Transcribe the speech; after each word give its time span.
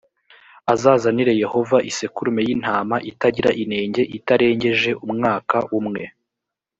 azazanire 0.73 1.33
yehova 1.43 1.77
isekurume 1.89 2.41
y 2.47 2.51
intama 2.55 2.95
itagira 3.11 3.49
inenge 3.63 4.01
itarengeje 4.17 4.91
umwaka 5.05 5.57
umwe 5.79 6.03